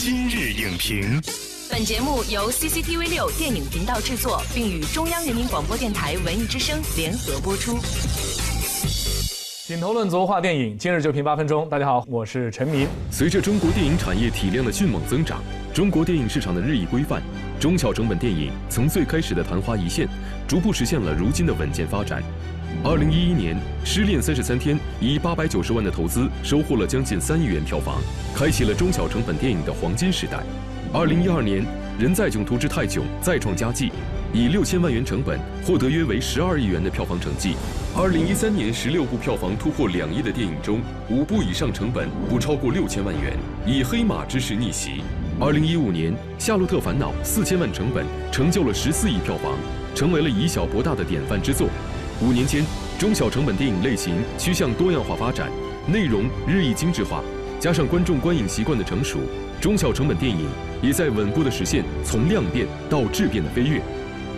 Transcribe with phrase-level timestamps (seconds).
[0.00, 1.20] 今日影评，
[1.68, 7.76] 本节目由 CCTV 六电影频道制作，并与中央人民广播电台文艺之声联合播出。
[9.66, 11.68] 品头论足话电影，今日就评八分钟。
[11.68, 12.86] 大家好，我是陈明。
[13.10, 15.42] 随着中国电影产业体量的迅猛增长，
[15.74, 17.20] 中国电影市场的日益规范，
[17.58, 20.08] 中小成本电影从最开始的昙花一现，
[20.46, 22.22] 逐步实现了如今的稳健发展。
[22.84, 28.00] 二零一一年，《失恋三十三天》以八百九十万的投资，收获了将近三亿元票房，
[28.34, 30.38] 开启了中小成本电影的黄金时代。
[30.92, 31.62] 二零一二年，
[31.98, 33.90] 《人在囧途之泰囧》再创佳绩，
[34.32, 37.54] 以六千万元成本获得约为十二亿元的票房成绩。
[37.96, 40.80] 二零一三年，十六部票房突破两亿的电影中，
[41.10, 45.02] 五部以上成本不超过六千万元，以黑马之势逆袭。
[45.40, 49.56] 二零一五年，《夏洛特烦恼》四千万成本成就了十四亿票房，
[49.94, 51.68] 成为了以小博大的典范之作。
[52.20, 52.64] 五年间，
[52.98, 55.48] 中小成本电影类型趋向多样化发展，
[55.86, 57.22] 内容日益精致化，
[57.60, 59.20] 加上观众观影习惯的成熟，
[59.60, 60.48] 中小成本电影
[60.82, 63.80] 也在稳步的实现从量变到质变的飞跃。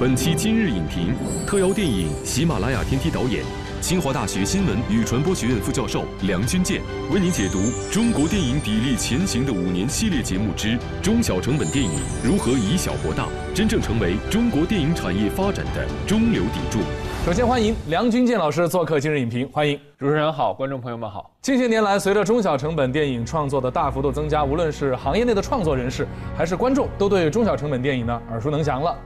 [0.00, 1.14] 本期今日影评
[1.46, 3.44] 特邀电影喜马拉雅天梯导演、
[3.80, 6.82] 清华大学新闻与传播学院副教授梁君健
[7.12, 7.60] 为您解读
[7.92, 11.90] 中国电影砥砺前行的五年系列节目之中小成本电影
[12.24, 16.80] 如何以小博大，真正成为中国电影产业发展的中流砥柱。
[17.24, 21.30] 首先欢迎梁君健老师做客今日影评，欢迎主持人好，观众朋友们好。
[21.42, 28.96] 近些年来，随着中小成本电影创作的大幅度增加，无论是行业内的创作人士，还是观众，都对中小成本电影呢耳熟能详了。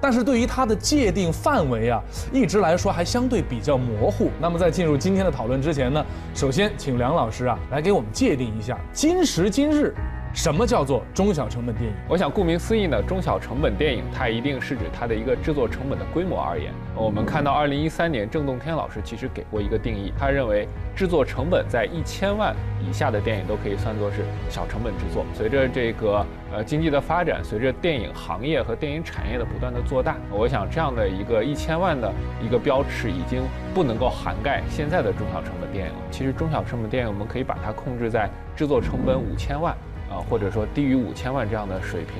[0.00, 4.30] 但是对于它的界定范围啊，一直来说还相对比较模糊。
[4.40, 9.94] 那么在进入今天的讨论之前呢，首先请梁老师啊来给我们界定一下，今时今日。
[10.32, 11.92] 什么叫做中小成本电影？
[12.08, 16.72] 我想，顾名思义呢，中小成本电影它一定是指它的一个制作成本的规模而言。
[16.94, 25.26] 我们看到，二零一三年郑洞天老师其实给过一个定义，他认为制作成本在一千万以下的电影都可以算作是小成本制作。
[25.34, 32.10] 随着这个呃经济的发展，随着电影行业和电影产业的不断的做大，我想这样的一个一千万的
[32.40, 33.42] 一个标尺已经
[33.74, 35.98] 不能够涵盖现在的中小成本电影了。
[36.10, 39.76] 其实中小成本电影我们可以把它控制在制作成本五千万。
[40.10, 42.16] 啊，或者说低于五千万这样的水平，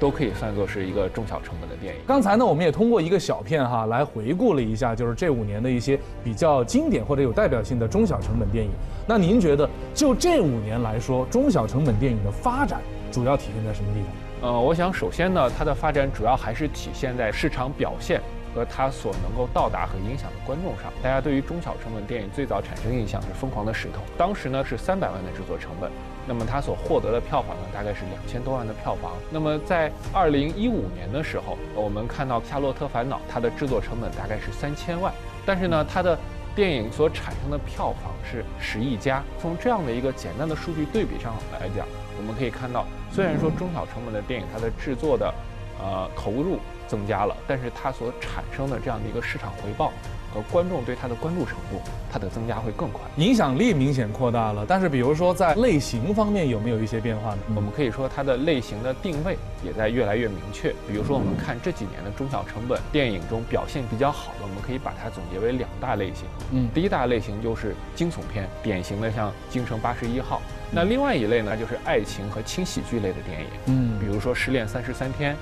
[0.00, 2.00] 都可以算作是一个中小成本的电影。
[2.06, 8.70] 刚才呢，我们也通过一个小片哈来回顾了一下，就是这五年的一些比较经典或者有代表性的中小成本电影。
[9.06, 12.80] 那您觉得就这五年来说，中小成本电影的发展
[13.12, 14.00] 主要体现在什么地
[14.40, 14.50] 方？
[14.50, 18.20] 呃，我想首先呢，它的发展主要还是体现在市场表现。
[18.54, 25.90] 和它所能够到达和影响的观众上，大家对于中小成本电影最早产生印象是《疯狂的石头》，当时呢是三百万的制作成本，
[26.26, 29.12] 那么它所获得的票房呢大概是两千多万的票房。
[29.30, 35.12] 那么在二零一五年的时候，我们看到《夏洛特烦恼》，它的制作成本大概是三千万，
[35.44, 36.16] 但是呢它的
[36.54, 39.20] 电影所产生的票房是十亿加。
[39.40, 41.84] 从这样的一个简单的数据对比上来讲，
[42.16, 45.34] 我们可以看到，虽然说中小成本的电影它的制作的，
[45.80, 46.60] 呃投入。
[46.86, 49.92] 增加了，但是它所产生的这样的一个市场回报
[50.32, 51.80] 和观众对它的关注程度，
[52.12, 54.66] 它的增加会更快，影响力明显扩大了。
[54.66, 57.38] 但是，比如说在类型方面有没有一些变化呢？
[57.54, 60.74] 我们可以说它的类型的定位也在越来越明确。
[60.88, 66.24] 比如说，我们看这几年的中小成本电影中表现比较好的，我们可以把它总结为两大类型。
[66.50, 70.38] 嗯，第一大类型就是惊悚片，典型的像《京城八十一号》。
[70.72, 73.46] 那另外一类呢，就是爱情和轻喜剧类的电影。
[73.66, 75.32] 嗯，比如说《失恋三十三天》。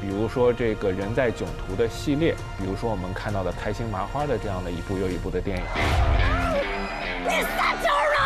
[0.00, 5.62] 比如说这个人在囧途的系列，比如说我们看到的开心麻花的这样的一部又一部的电影。
[7.24, 8.20] 你撒娇呢？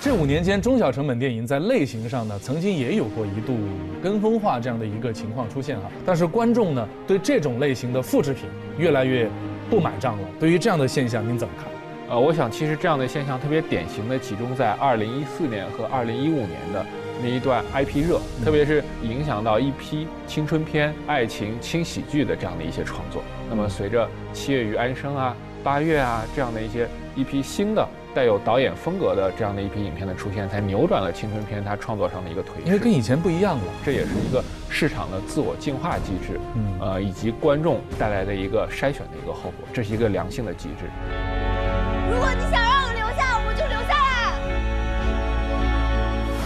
[0.00, 3.56] 这五年间，中小成本电影在类型上呢，曾经也有过一度
[4.02, 5.90] 跟风化这样的一个情况出现哈。
[6.04, 8.44] 但是观众呢，对这种类型的复制品
[8.78, 9.28] 越来越
[9.70, 10.28] 不买账了。
[10.40, 11.66] 对于这样的现象，您怎么看？
[12.10, 16.84] 呃，我想其实这样的现象特别典型的集中在二零一四年和二零一五年的。
[17.22, 23.22] 那一段 IP 热，特别是影响到一批青春片、爱情轻喜剧的这样的一些创作。
[23.50, 32.62] 那么，随着《七月与安生》啊、《八月》啊这样的一些一批新的带有导演风格的这样的一批影片的出现，才扭转了青春片它创作上的一个颓势。
[32.64, 36.38] 因为跟以前不一样了，这也是一个市场的自我净化机制，
[36.80, 40.84] 呃，以及观众带来的一个筛选的一个后果，这是一个良性的机制。
[42.10, 42.67] 如果你想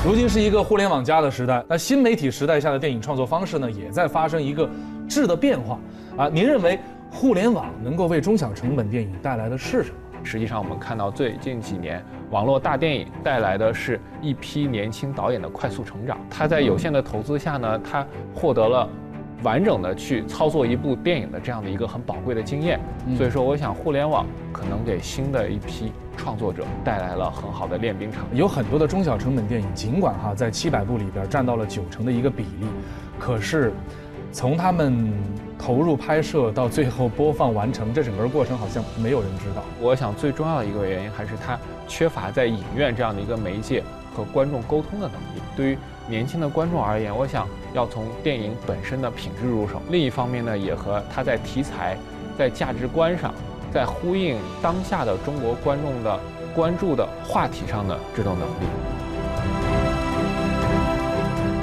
[0.04, 4.68] 如今是一个互联网加的时代，那新媒体时代下的电影创作方式呢，也在发生一个
[5.08, 5.78] 质的变化
[6.16, 6.28] 啊。
[6.28, 6.76] 您认为
[7.08, 9.96] 互联网能够为中小成本电影带来的是什么？
[10.24, 16.18] 实际上，我们看到最近几年网络大电影带来的是一批年轻导演的快速成长。
[16.28, 18.88] 他在有限的投资下呢，他获得了
[19.42, 22.78] 完整的去操作一部电影的这样的一个很宝贵的经验。
[23.16, 28.24] 所以说，我想互联网可能给新的一批创作者带来了很好的练兵场。
[28.32, 32.66] 有很多的中小成本电影，尽管哈在七百部里边占到了九成的一个比例，
[33.18, 33.72] 可是
[34.30, 35.12] 从他们
[35.58, 39.62] 投入拍摄到最后播放完成，这整个过程好像没有人知道。
[39.80, 43.82] 我想最重要的一个原因还是它缺乏在影院这样的一个媒介
[44.14, 45.42] 和观众沟通的能力。
[45.56, 45.78] 对于
[46.12, 49.80] 年轻的观众而言，我想要从电影本身的品质入手。
[49.88, 51.96] 另一方面呢，也和它在题材、
[52.36, 53.32] 在价值观上，
[53.72, 56.20] 在呼应当下的中国观众的
[56.54, 58.66] 关注的话题上的这种能力。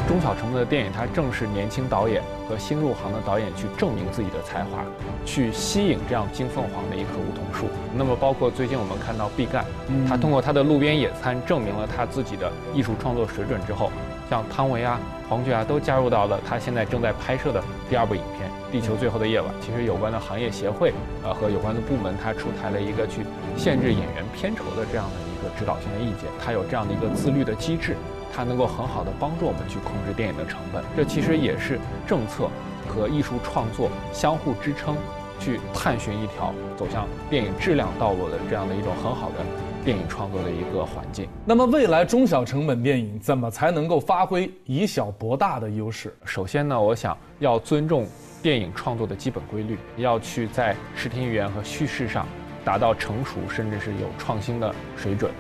[0.07, 4.83] 中小成本的电影，它正是年轻导演和新入行的导演去证明自己的才华，
[5.27, 7.67] 去吸引这样金凤凰的一棵梧桐树。
[7.95, 9.63] 那么，包括最近我们看到毕赣，
[10.07, 13.91] 他通过他的路边野餐证明了他自己的艺术创作水准之后。
[14.29, 19.49] 像汤唯啊、黄觉啊都加入到了他现在正在拍摄的第二部影片《地球最后的夜晚》。
[19.59, 20.93] 其实有关的行业协会，
[21.23, 23.25] 呃和有关的部门，他出台了一个去
[23.57, 26.29] 限制演员片酬的这样的一个指导性的意见。
[26.43, 27.95] 他有这样的一个自律的机制，
[28.31, 30.83] 它能够很好的帮助我们去控制电影的成本。
[30.95, 32.47] 这其实也是政策
[32.87, 34.95] 和艺术创作相互支撑，
[35.39, 39.43] 去探寻一条走向电影质量道路的这样的一种很好的。
[39.83, 41.27] 电影创作的一个环境。
[41.45, 46.13] 那么，未来中小成本电影怎么才能够发挥以小博大的优势？
[46.25, 48.05] 首先呢，我想要尊重
[48.41, 52.27] 电影创作的基本规律，要去在视听语言和叙事上
[52.63, 55.31] 达到成熟甚至是有创新的水准。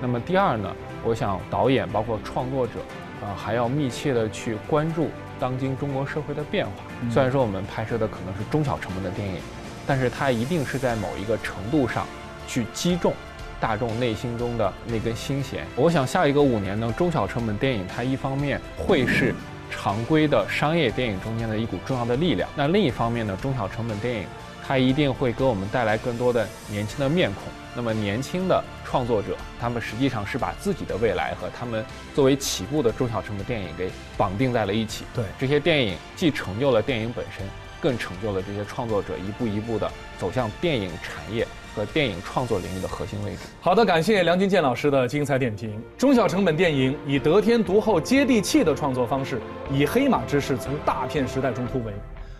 [0.00, 0.70] 那么第二呢，
[1.04, 2.74] 我想导演包括创作者
[3.22, 5.08] 啊，还要密切的去关注
[5.40, 6.72] 当今中国社会的变化。
[7.10, 9.40] 虽然说我们拍摄的可能是中小成本的电影，
[9.86, 12.06] 但是它一定是在某一个程度上
[12.46, 13.12] 去击中。
[13.60, 19.34] 大众内心中的那根心弦，我想下一个五年呢，中小成本电影它一方面会是
[19.70, 24.24] 常规的商业电影中间的一股重要的力量，那另一方面呢，中小成本电影
[24.66, 27.42] 它一定会给我们带来更多的年轻的面孔。
[27.74, 35.04] 那么年轻的创作者，他们实际上是把自己的未来和他们作为起步的中小成本电影给绑定在了一起。
[35.14, 37.46] 对，这些电影既成就了电影本身，
[37.78, 41.46] 更成就了这些创作者一步一步的走向电影产业。
[41.76, 43.40] 和电影创作领域的核心位置。
[43.60, 45.78] 好的，感谢梁金健老师的精彩点评。
[45.98, 49.38] 中小成本电影以得天独厚、接地气的创作方式，
[49.70, 51.92] 以黑马之势从大片时代中突围。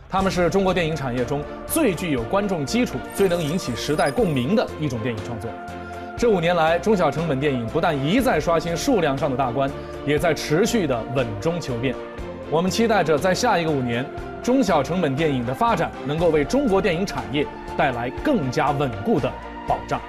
[0.09, 5.51] 他们是中国电影产业中最具有观众基础、最能引起时代共鸣的一种电影创作。
[6.17, 9.71] 这五年来，中小成本电影不但一再刷新数量上的大关，
[10.07, 11.95] 也在持续的稳中求变。
[12.51, 14.03] 我们期待着在下一个五年，
[14.43, 17.47] 中小成本电影的发展能够为中国电影产业。
[17.77, 19.31] 带来更加稳固的
[19.67, 20.01] 保障。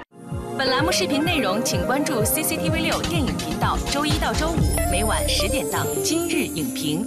[0.56, 7.04] 本栏目视频内容，请关注 CCTV 六电影频道，周一到周五每晚十点档《今日影评》。